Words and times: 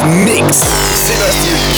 Mix. 0.00 0.64
Sébastien 0.94 1.71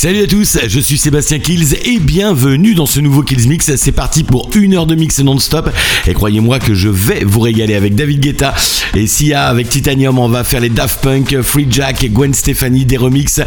Salut 0.00 0.22
à 0.22 0.26
tous, 0.28 0.58
je 0.68 0.78
suis 0.78 0.96
Sébastien 0.96 1.40
Kills 1.40 1.74
et 1.84 1.98
bienvenue 1.98 2.76
dans 2.76 2.86
ce 2.86 3.00
nouveau 3.00 3.24
Kills 3.24 3.48
Mix. 3.48 3.74
C'est 3.74 3.90
parti 3.90 4.22
pour 4.22 4.48
une 4.54 4.74
heure 4.74 4.86
de 4.86 4.94
mix 4.94 5.18
non-stop 5.18 5.70
et 6.06 6.14
croyez-moi 6.14 6.60
que 6.60 6.72
je 6.72 6.88
vais 6.88 7.24
vous 7.24 7.40
régaler 7.40 7.74
avec 7.74 7.96
David 7.96 8.20
Guetta 8.20 8.54
et 8.94 9.08
Sia 9.08 9.48
avec 9.48 9.68
Titanium. 9.68 10.20
On 10.20 10.28
va 10.28 10.44
faire 10.44 10.60
les 10.60 10.68
Daft 10.68 11.00
Punk, 11.00 11.42
Free 11.42 11.66
Jack, 11.68 12.12
Gwen 12.12 12.32
Stefani, 12.32 12.84
des 12.84 12.96
remixes 12.96 13.40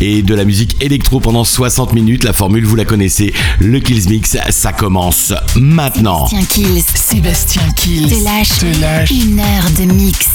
et 0.00 0.22
de 0.22 0.32
la 0.36 0.44
musique 0.44 0.76
électro 0.80 1.18
pendant 1.18 1.42
60 1.42 1.92
minutes. 1.92 2.22
La 2.22 2.32
formule, 2.32 2.64
vous 2.64 2.76
la 2.76 2.84
connaissez. 2.84 3.34
Le 3.58 3.80
Kills 3.80 4.08
Mix, 4.08 4.36
ça 4.50 4.72
commence 4.72 5.34
maintenant. 5.56 6.28
Sébastien 6.28 6.46
Kills. 6.48 6.84
Sébastien 6.94 7.62
Kills. 7.74 8.08
Te 8.10 8.24
lâche, 8.24 8.58
Te 8.60 8.80
lâche. 8.80 9.10
une 9.10 9.40
heure 9.40 9.70
de 9.76 9.92
mix. 9.92 10.28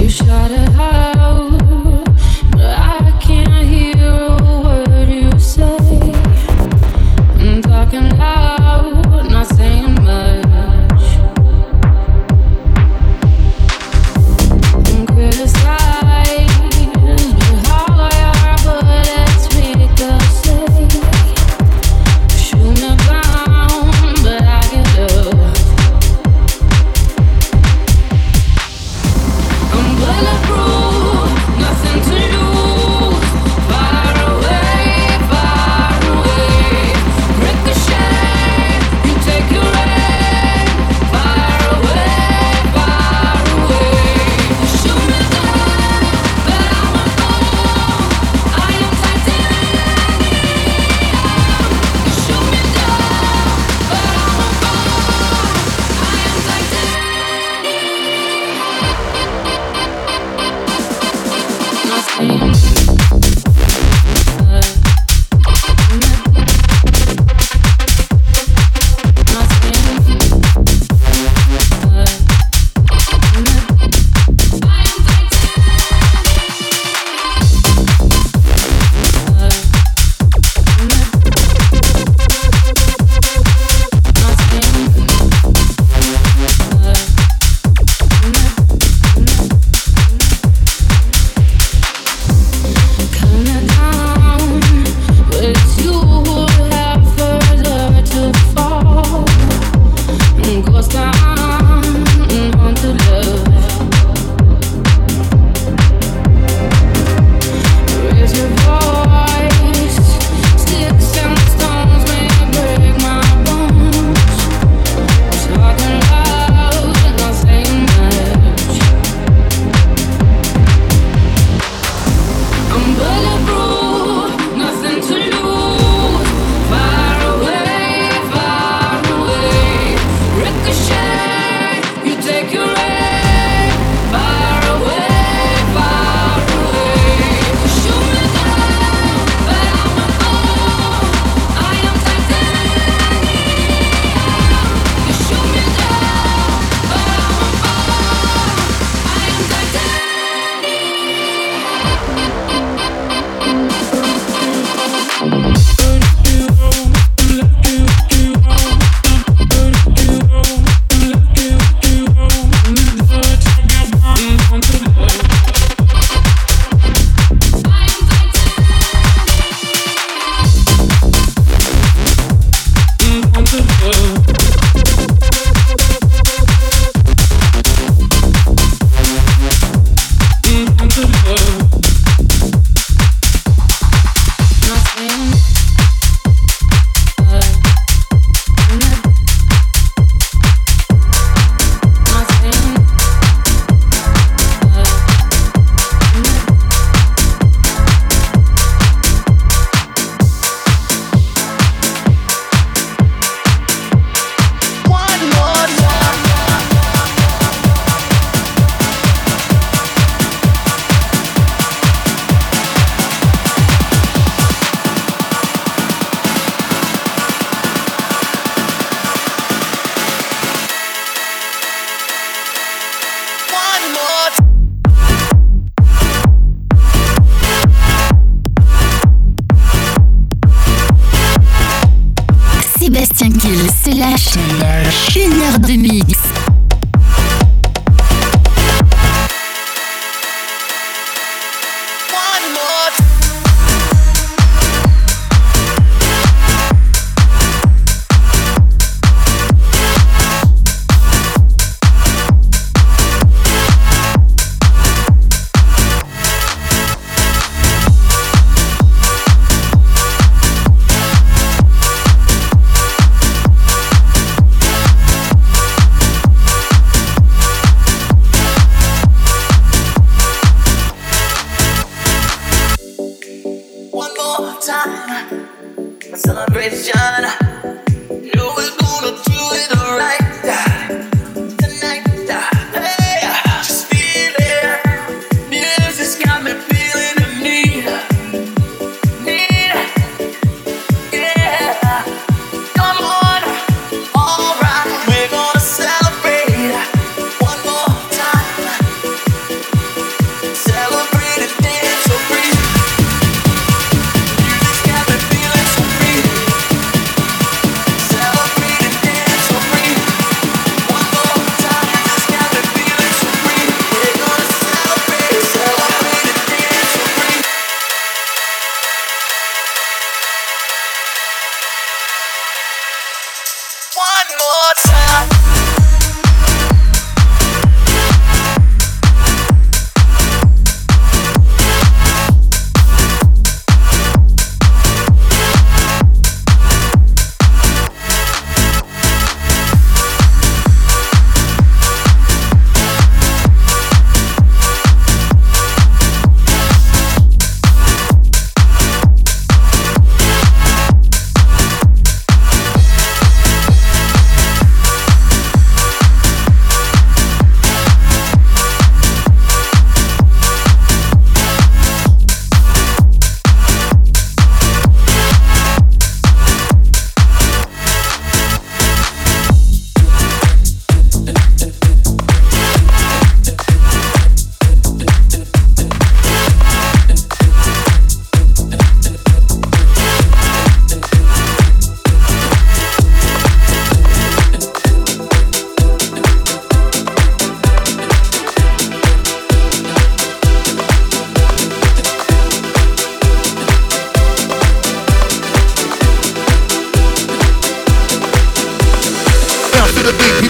You 0.00 0.08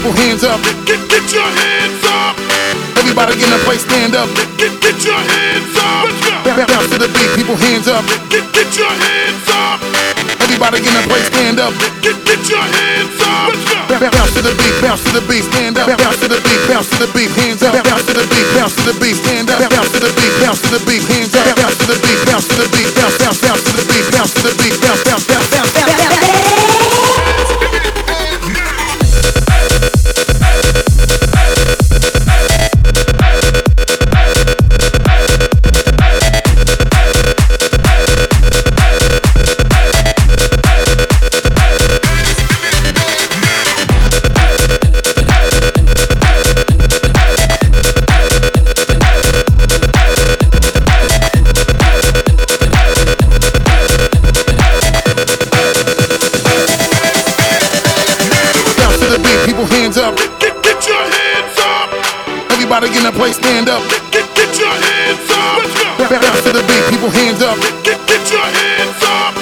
people 0.05 0.21
hands 0.21 0.43
up. 0.45 0.61
Get, 0.61 0.85
get, 0.85 1.01
get 1.09 1.25
your 1.33 1.49
hands 1.49 2.03
up. 2.05 2.37
Everybody 3.01 3.41
in 3.41 3.49
the 3.49 3.57
place, 3.65 3.81
stand 3.81 4.13
up. 4.13 4.29
Get, 4.37 4.53
get, 4.61 4.73
get 4.77 4.97
your 5.01 5.17
hands 5.17 5.73
up. 5.81 6.05
Let's 6.05 6.21
go! 6.21 6.65
bounce 6.69 6.89
to 6.93 6.97
the 7.01 7.09
beat, 7.09 7.31
people 7.33 7.57
hands 7.57 7.89
up. 7.89 8.05
Get, 8.29 8.45
get, 8.53 8.69
get 8.69 8.69
your 8.77 8.93
hands 8.93 9.49
up. 9.49 9.81
Everybody 10.45 10.85
in 10.85 10.93
the 10.93 11.03
place, 11.09 11.25
stand 11.33 11.57
up. 11.57 11.73
Get, 12.05 12.21
get 12.21 12.37
your 12.45 12.61
hands 12.61 13.17
up. 13.17 13.49
Let's 13.49 13.65
go! 13.65 14.09
Bounce 14.13 14.33
to 14.37 14.41
the 14.45 14.53
beat, 14.53 14.77
bounce 14.77 15.01
to 15.09 15.11
the 15.17 15.23
beat, 15.25 15.41
stand 15.49 15.73
up. 15.81 15.89
Bounce 15.89 16.21
to 16.21 16.27
the 16.29 16.37
beat, 16.37 16.61
bounce 16.69 16.89
to 16.93 16.97
the 17.01 17.09
beat, 17.09 17.31
hands 17.33 17.65
up. 17.65 17.73
Bounce 17.73 18.05
to 18.05 18.13
the 18.13 18.25
beat, 18.29 18.47
bounce 18.53 18.75
to 18.77 18.81
the 18.85 18.93
beat, 19.01 19.17
stand 19.25 19.49
up. 19.49 19.57
Bounce 19.73 19.89
to 19.89 19.99
the 20.05 20.11
beat, 20.13 20.33
bounce 20.37 20.61
to 20.61 20.69
the 20.69 20.81
beat, 20.85 21.01
hands 21.09 21.33
up. 21.33 21.49
Bounce 21.57 21.77
to 21.81 21.85
the 21.89 21.97
beat, 22.05 22.21
bounce 22.29 22.45
to 22.45 22.55
the 22.61 22.67
beat, 22.69 22.89
bounce, 22.93 23.17
bounce, 23.17 23.41
bounce 23.41 23.63
to 23.65 23.71
the 23.73 23.85
beat, 23.89 24.05
bounce 24.13 24.33
to 24.37 24.41
the 24.45 24.53
beat, 24.61 24.75
Bounce, 24.85 25.01
bounce, 25.01 25.25
bounce, 25.25 25.49
bounce, 25.49 25.73
bounce, 25.73 25.97
bounce. 26.13 26.44
in 63.05 63.13
I 63.13 63.17
place, 63.17 63.37
stand 63.37 63.69
up? 63.69 63.85
Get, 63.85 64.01
get, 64.09 64.25
get 64.33 64.51
your 64.57 64.73
hands 64.73 65.29
up. 65.29 65.61
Let's 65.61 66.09
go. 66.09 66.17
Bounce 66.17 66.41
to 66.41 66.51
the 66.57 66.63
beat, 66.65 66.85
people 66.89 67.11
hands 67.13 67.41
up. 67.45 67.57
Get, 67.61 67.85
get, 67.85 68.01
get 68.09 68.23
your 68.33 68.41
hands 68.41 68.97
up. 69.05 69.37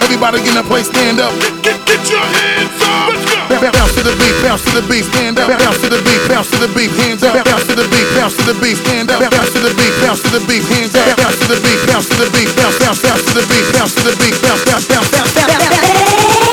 Everybody 0.00 0.40
in 0.48 0.56
I 0.56 0.64
place, 0.64 0.88
stand 0.88 1.20
up? 1.20 1.32
Get, 1.36 1.60
get, 1.60 1.76
get 1.84 2.00
your 2.08 2.24
hands 2.24 2.72
up. 2.80 3.12
Let's 3.12 3.60
go. 3.60 3.68
bounce 3.68 3.92
to 4.00 4.02
the 4.08 4.16
beat, 4.16 4.36
bounce 4.40 4.64
to 4.64 4.70
the 4.80 4.84
beat, 4.88 5.04
stand 5.04 5.36
up. 5.36 5.48
Bounce 5.52 5.80
to 5.84 5.88
the 5.92 6.00
beat, 6.00 6.22
bounce 6.24 6.48
to 6.52 6.56
the 6.56 6.70
beat, 6.72 6.92
hands 7.04 7.20
up. 7.20 7.36
Bounce 7.44 7.66
to 7.68 7.74
the 7.76 7.86
beat, 7.92 8.08
bounce 8.16 8.36
to 8.36 8.42
the 8.48 8.56
beat, 8.64 8.76
stand 8.80 9.08
up. 9.12 9.20
Bounce 9.28 9.52
to 9.52 9.60
the 9.60 9.72
beat, 9.76 9.94
bounce 10.00 10.20
to 10.24 10.28
the 10.32 10.40
beat, 10.48 10.64
hands 10.72 10.94
up. 10.96 11.16
Bounce 11.20 11.36
to 11.36 11.46
the 11.52 11.58
beat, 11.60 11.80
bounce 11.84 12.08
to 12.08 12.16
the 12.16 12.28
beat, 12.32 12.48
bounce, 12.56 12.76
bounce, 12.80 13.00
bounce 13.04 13.24
to 13.28 13.32
the 13.36 13.44
beat, 13.44 13.66
bounce 13.76 13.92
to 13.92 14.02
the 14.08 14.14
beat, 14.16 14.36
Bounce, 14.40 14.64
bounce, 14.64 14.86
bounce, 14.88 15.10
bounce, 15.12 15.32
bounce, 15.36 15.58
bounce. 15.60 16.51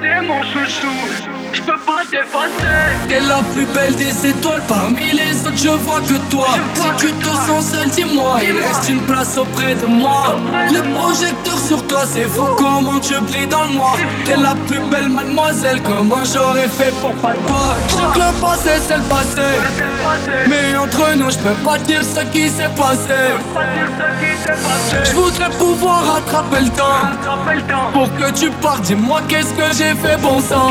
T'étais 0.00 0.20
mon 0.22 0.42
chouchou. 0.42 0.86
T'es 2.10 3.20
la 3.20 3.42
plus 3.52 3.66
belle 3.66 3.94
des 3.96 4.28
étoiles 4.28 4.62
parmi 4.66 5.12
les 5.12 5.46
autres, 5.46 5.56
je 5.56 5.68
vois 5.68 6.00
que 6.00 6.14
toi. 6.30 6.46
Si 6.74 7.06
tu 7.06 7.12
te 7.12 7.26
sens 7.26 7.66
seul, 7.70 7.90
dis-moi, 7.90 8.38
il 8.42 8.52
reste 8.52 8.88
une 8.88 9.02
place 9.02 9.36
auprès 9.36 9.74
de 9.74 9.84
moi. 9.84 10.36
Le 10.72 10.80
projecteur 10.94 11.58
sur 11.58 11.86
toi, 11.86 12.04
c'est 12.10 12.24
fou 12.24 12.46
comment 12.56 12.98
tu 12.98 13.12
brilles 13.20 13.46
dans 13.46 13.64
le 13.64 13.74
noir. 13.74 13.96
T'es 14.24 14.36
la 14.36 14.54
plus 14.66 14.80
belle 14.90 15.10
mademoiselle, 15.10 15.82
comment 15.82 16.24
j'aurais 16.24 16.68
fait 16.68 16.94
pour 17.02 17.12
pas 17.16 17.34
te 17.34 17.46
voir. 17.46 17.76
Je 17.90 18.18
le 18.18 18.40
passé, 18.40 18.70
c'est 18.86 18.96
le 18.96 19.02
passé. 19.02 20.48
Mais 20.48 20.78
entre 20.78 21.14
nous, 21.14 21.30
je 21.30 21.38
peux 21.38 21.62
pas 21.62 21.76
dire 21.78 22.02
ce 22.02 22.20
qui 22.32 22.48
s'est 22.48 22.70
passé. 22.74 23.18
Je 25.04 25.12
voudrais 25.12 25.50
pouvoir 25.50 26.14
rattraper 26.14 26.64
le 26.64 26.70
temps. 26.70 27.92
Pour 27.92 28.08
que 28.16 28.30
tu 28.32 28.50
partes, 28.62 28.82
dis-moi 28.82 29.20
qu'est-ce 29.28 29.52
que 29.52 29.76
j'ai 29.76 29.94
fait, 29.94 30.16
bon 30.22 30.40
sang. 30.40 30.70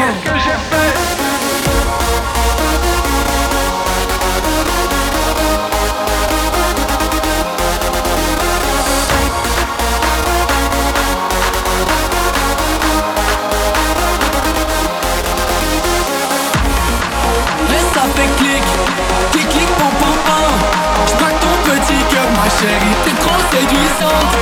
Chérie, 22.60 22.96
t'es 23.06 23.14
trop 23.22 23.40
séduisante 23.52 24.34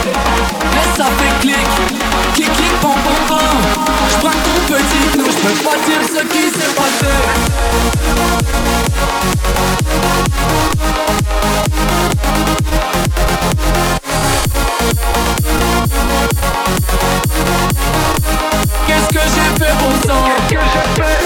Laisse 0.74 0.96
ça 0.96 1.06
fait 1.18 1.36
clic, 1.42 1.68
clic 2.34 2.54
clic 2.54 2.74
pam 2.82 2.92
pam 3.04 3.22
pam. 3.28 3.58
J'braque 4.10 4.44
ton 4.44 4.58
petit 4.74 5.04
cœur, 5.18 5.30
j'peux 5.32 5.58
pas 5.64 5.78
dire 5.86 6.04
ce 6.08 6.22
qui 6.28 6.44
s'est 6.50 6.74
passé. 6.76 7.14
Qu'est-ce 18.88 19.10
que 19.10 19.24
j'ai 19.36 19.50
fait 19.64 19.76
bon 19.80 19.94
sang 20.08 20.26
que 20.50 20.56
j'ai 20.56 21.04
fait? 21.04 21.26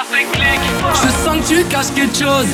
Je 0.00 1.24
sens 1.24 1.38
que 1.40 1.48
tu 1.48 1.64
caches 1.64 1.92
quelque 1.94 2.16
chose. 2.16 2.46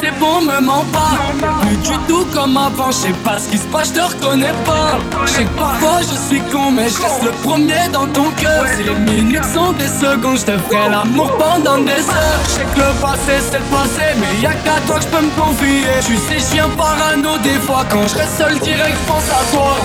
C'est 0.00 0.16
bon 0.20 0.40
me 0.40 0.60
mens 0.60 0.84
pas. 0.92 1.18
Plus 1.62 1.76
du 1.78 1.98
tout 2.06 2.24
comme 2.32 2.56
avant 2.56 2.92
Je 2.92 2.96
sais 2.96 3.12
pas 3.24 3.38
ce 3.38 3.48
qui 3.48 3.58
se 3.58 3.64
passe 3.64 3.88
je 3.88 3.94
te 3.94 4.00
reconnais 4.00 4.54
pas. 4.64 4.98
Je 5.26 5.32
sais 5.32 5.44
que 5.44 5.58
parfois 5.58 6.00
je 6.02 6.16
suis 6.28 6.40
con 6.52 6.70
Mais 6.70 6.88
je 6.88 7.02
reste 7.02 7.24
le 7.24 7.30
premier 7.42 7.88
dans 7.92 8.06
ton 8.06 8.30
cœur. 8.32 8.66
Si 8.76 8.84
les 8.84 8.94
minutes 8.94 9.44
sont 9.52 9.72
des 9.72 9.88
secondes 9.88 10.38
Je 10.38 10.44
te 10.44 10.58
ferai 10.58 10.88
l'amour 10.90 11.36
pendant 11.36 11.78
des 11.78 11.90
heures. 11.90 12.40
Je 12.44 12.50
sais 12.50 12.66
que 12.72 12.78
le 12.78 13.00
passé 13.00 13.42
c'est 13.50 13.58
le 13.58 13.64
passé 13.64 14.06
Mais 14.20 14.42
y'a 14.42 14.52
qu'à 14.52 14.80
toi 14.86 14.96
que 14.98 15.02
je 15.02 15.08
peux 15.08 15.24
me 15.24 15.30
confier. 15.30 15.82
Tu 16.06 16.16
sais 16.16 16.38
je 16.38 16.54
viens 16.54 16.68
parano 16.76 17.36
des 17.38 17.58
fois 17.66 17.84
Quand 17.90 18.06
je 18.06 18.14
reste 18.14 18.38
seul 18.38 18.58
direct 18.60 18.96
pense 19.08 19.28
à 19.30 19.42
toi 19.52 19.76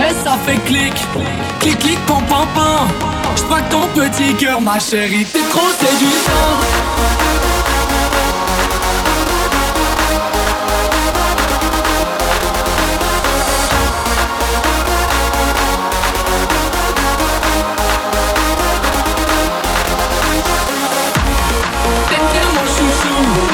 et 0.00 0.14
ça 0.24 0.36
fait 0.44 0.58
clic, 0.64 0.94
clic 1.60 1.78
clic 1.78 1.98
pam 2.06 2.22
pam 2.26 2.46
pam. 2.54 2.88
J'braque 3.36 3.68
ton 3.68 3.86
petit 3.88 4.34
cœur 4.34 4.60
ma 4.60 4.78
chérie, 4.78 5.24
t'es 5.26 5.40
trop 5.50 5.68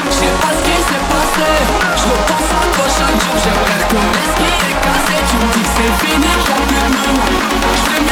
je 0.05 0.17
sais 0.17 0.25
pas 0.41 0.51
ce 0.57 0.63
qui 0.63 0.77
s'est 0.77 1.05
passé. 1.09 1.49
Je 1.97 2.03
repense 2.03 2.51
à 2.51 2.75
toi 2.75 2.85
chaque 2.97 3.19
jour, 3.21 3.35
j'aimerais 3.43 3.83
connaître 3.89 4.57
ce 4.57 4.60
tu 4.81 5.37
dis 5.37 5.61
que 5.61 5.69
c'est 5.75 5.93
fini, 6.05 6.27
j'en 6.45 6.55
peux 6.55 7.15
plus. 7.25 7.41
Je 7.75 7.91
vais. 7.91 8.11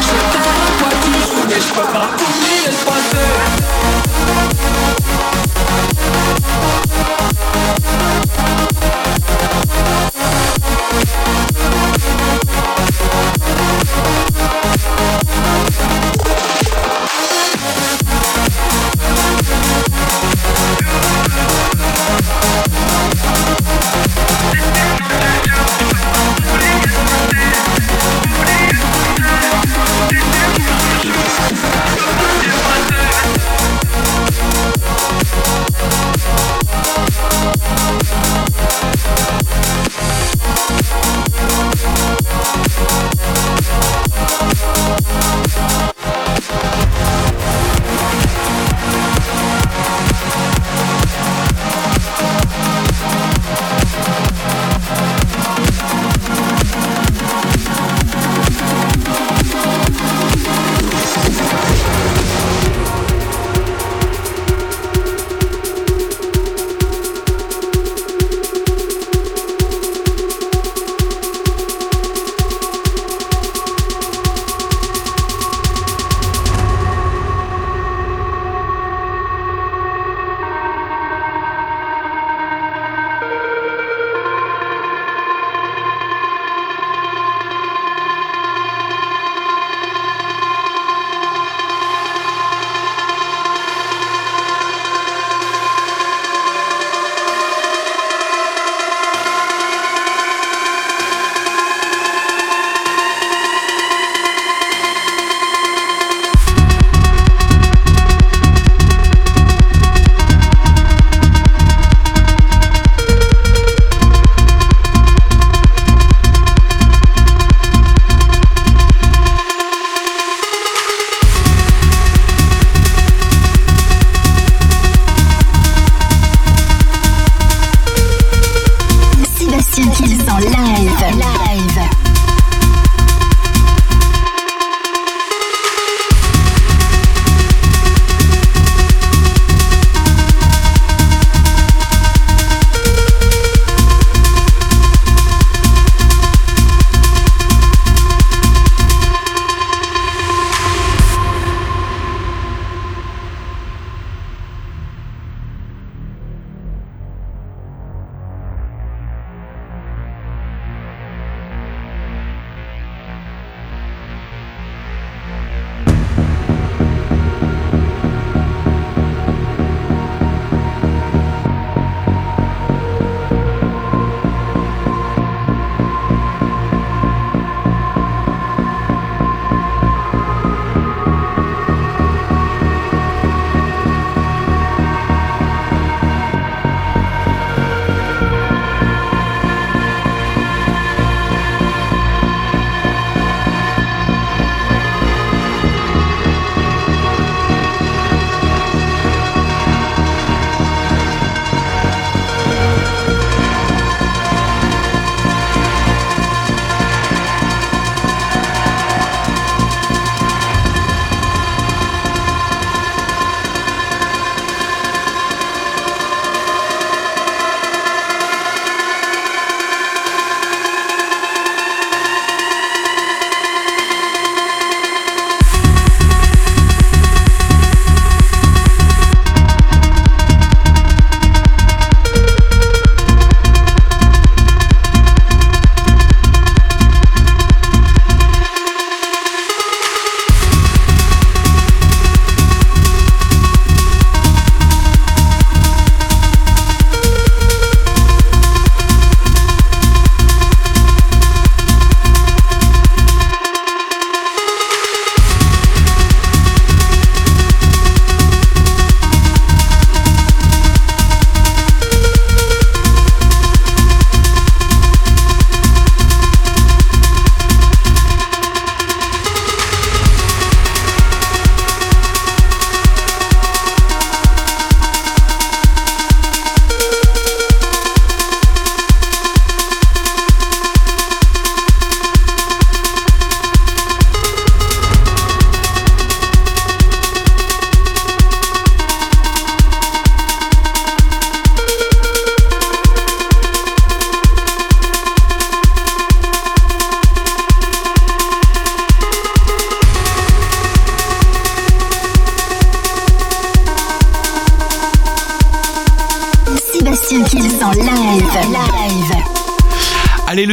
Je 0.00 0.16
t'aime 0.32 0.50
à 0.50 0.90
toujours, 1.02 1.44
mais 1.48 1.60
je 1.60 1.72
pas 1.92 2.08
tout 2.16 2.32
m'y 2.40 2.68
espacer. 2.68 3.82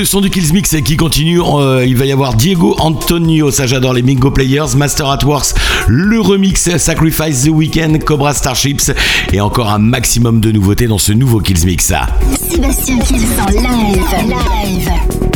Son 0.10 0.22
du 0.22 0.32
Kills 0.32 0.52
Mix 0.54 0.76
qui 0.84 0.98
continue. 0.98 1.40
Euh, 1.40 1.86
il 1.86 1.96
va 1.96 2.04
y 2.08 2.12
avoir 2.12 2.34
Diego 2.34 2.76
Antonio, 2.80 3.52
ça 3.52 3.68
j'adore 3.68 3.94
les 3.94 4.02
Mingo 4.02 4.32
Players, 4.32 4.76
Master 4.76 5.08
at 5.08 5.24
Works, 5.24 5.54
le 5.88 6.20
remix 6.20 6.78
Sacrifice 6.78 7.44
the 7.44 7.50
Weekend, 7.50 8.04
Cobra 8.04 8.34
Starships 8.34 8.92
et 9.32 9.40
encore 9.40 9.70
un 9.70 9.78
maximum 9.78 10.42
de 10.42 10.52
nouveautés 10.52 10.88
dans 10.88 10.98
ce 10.98 11.12
nouveau 11.12 11.42
Kills 11.42 11.64
Mix. 11.64 11.94
Sébastien 12.50 12.98
Kills 12.98 13.28
en 13.40 13.52
live. 13.52 14.02
live. 14.26 15.29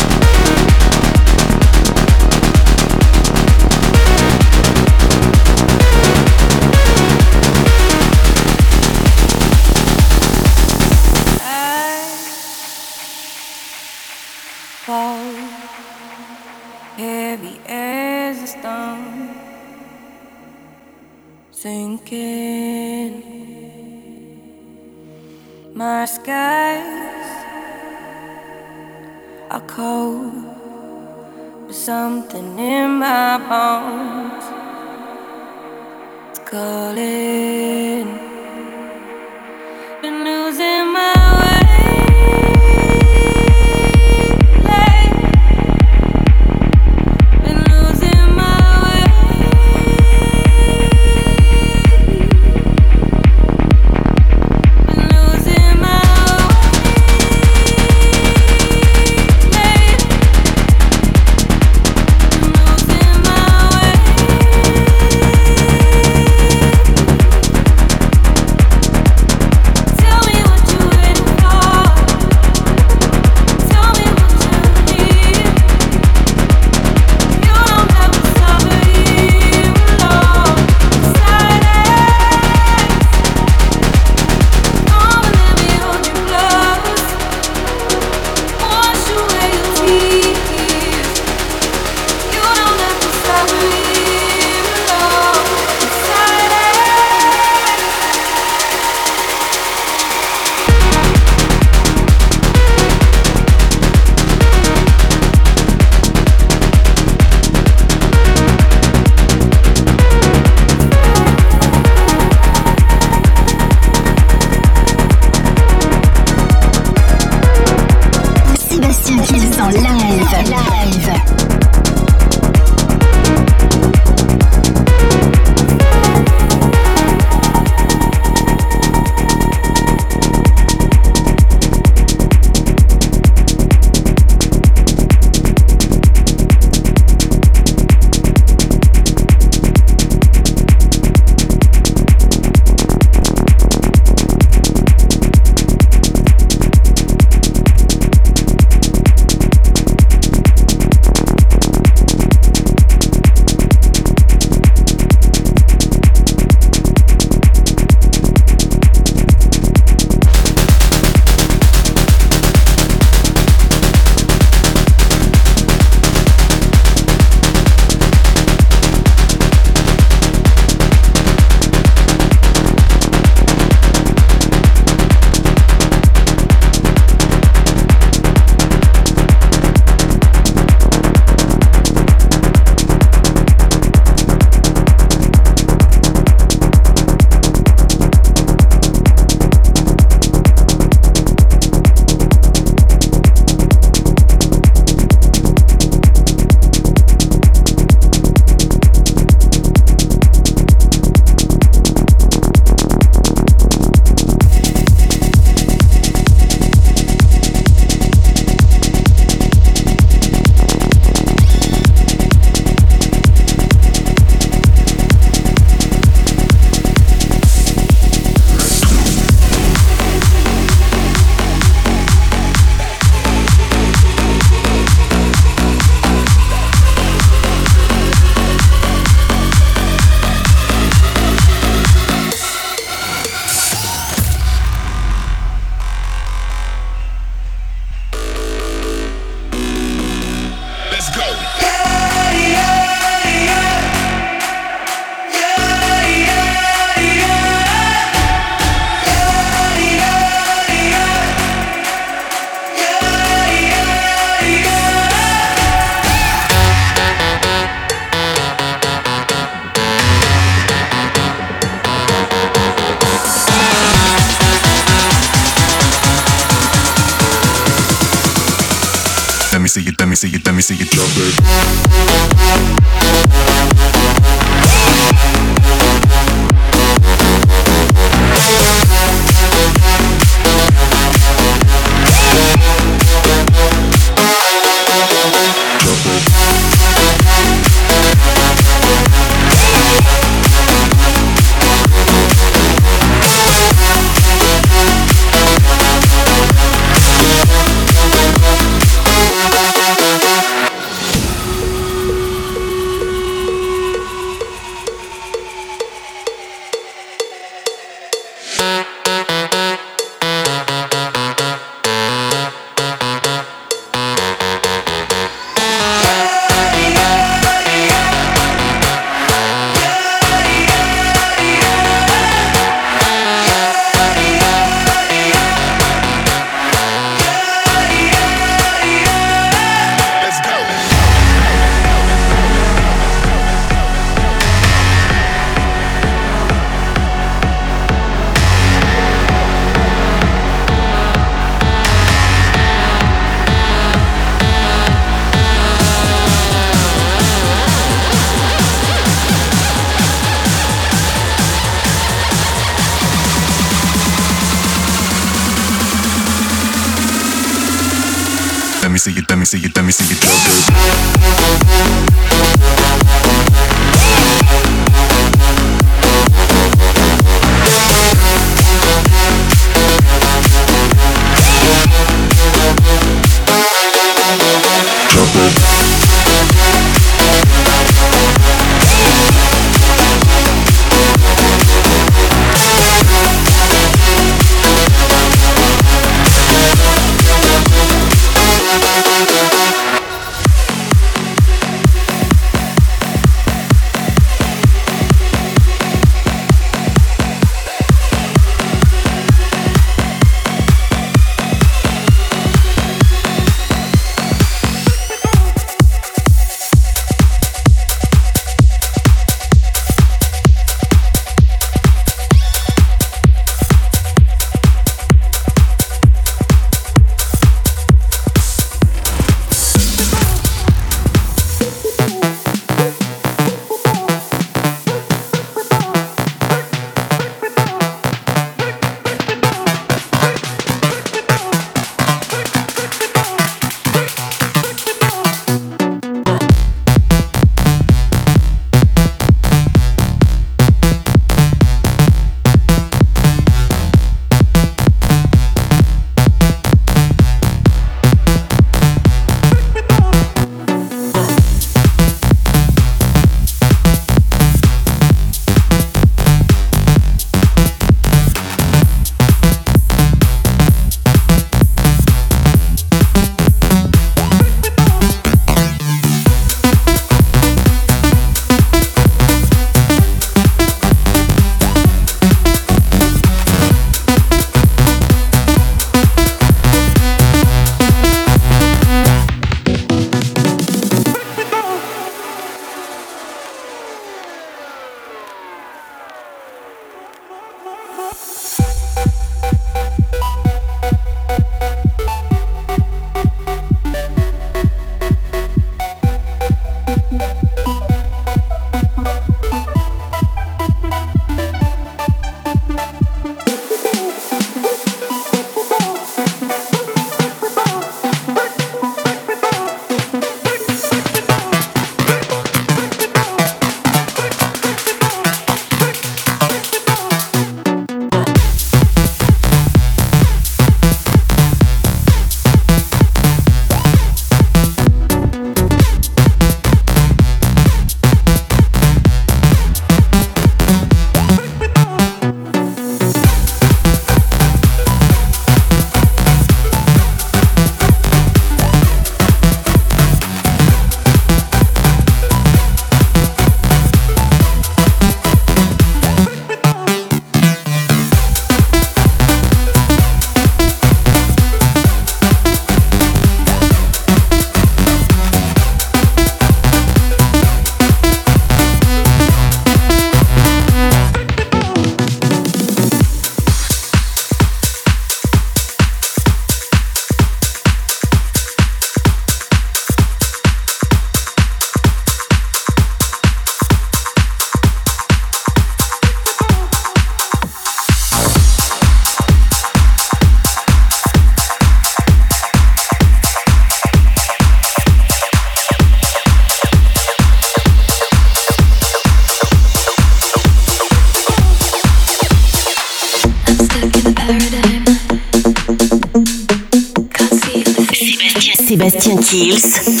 Kills 599.01 600.00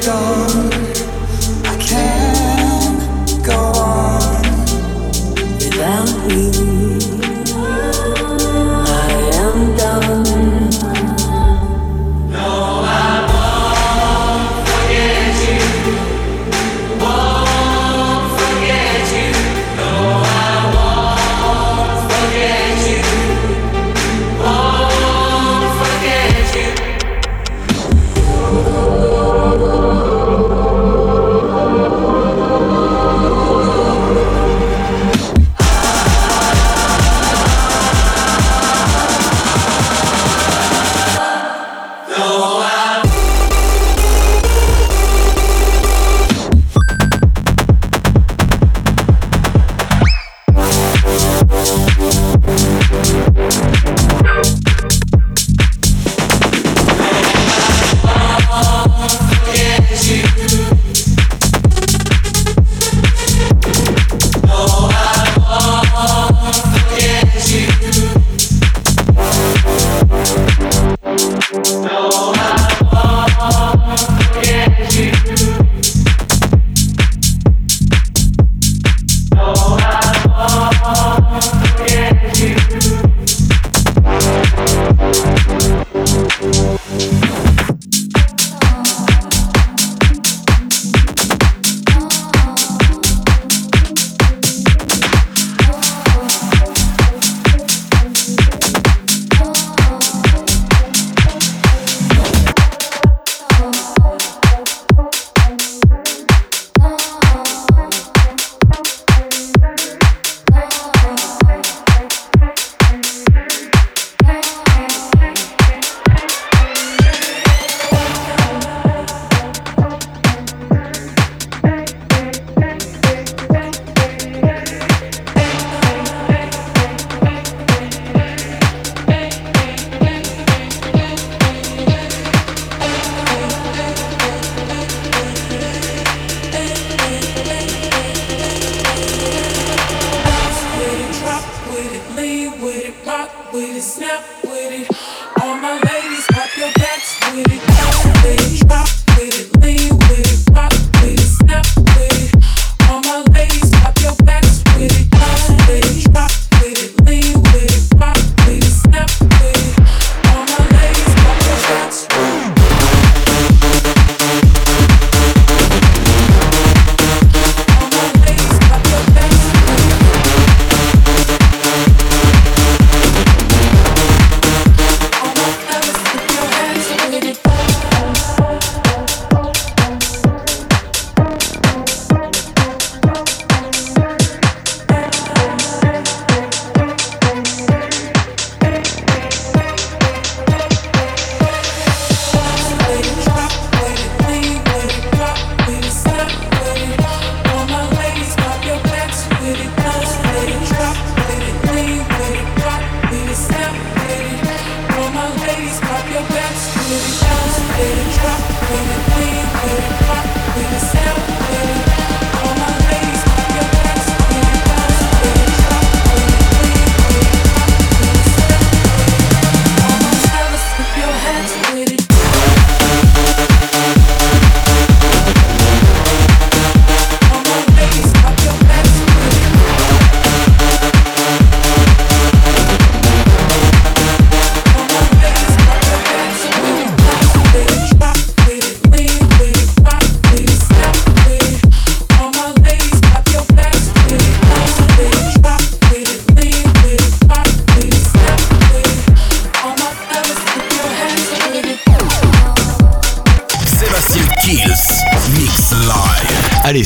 dawn 0.00 1.27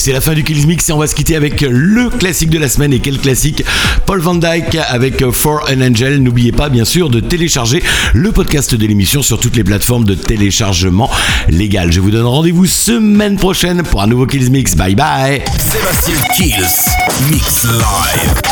c'est 0.02 0.12
la 0.12 0.20
fin 0.20 0.34
du 0.34 0.42
Kills 0.42 0.66
Mix 0.66 0.88
et 0.88 0.92
on 0.92 0.98
va 0.98 1.06
se 1.06 1.14
quitter 1.14 1.36
avec 1.36 1.60
le 1.60 2.10
classique 2.10 2.50
de 2.50 2.58
la 2.58 2.68
semaine. 2.68 2.92
Et 2.92 2.98
quel 2.98 3.18
classique? 3.18 3.62
Paul 4.04 4.18
Van 4.18 4.34
Dyke 4.34 4.76
avec 4.88 5.30
For 5.30 5.64
an 5.70 5.80
Angel. 5.80 6.20
N'oubliez 6.20 6.50
pas, 6.50 6.68
bien 6.70 6.84
sûr, 6.84 7.08
de 7.08 7.20
télécharger 7.20 7.80
le 8.12 8.32
podcast 8.32 8.74
de 8.74 8.84
l'émission 8.84 9.22
sur 9.22 9.38
toutes 9.38 9.54
les 9.54 9.62
plateformes 9.62 10.02
de 10.04 10.14
téléchargement 10.14 11.08
légal. 11.48 11.92
Je 11.92 12.00
vous 12.00 12.10
donne 12.10 12.26
rendez-vous 12.26 12.66
semaine 12.66 13.36
prochaine 13.36 13.84
pour 13.84 14.02
un 14.02 14.08
nouveau 14.08 14.26
Kills 14.26 14.50
Mix. 14.50 14.74
Bye 14.74 14.96
bye 14.96 15.40
Sébastien 15.56 16.16
Kills. 16.34 17.30
Mix 17.30 17.64
Live. 17.64 18.51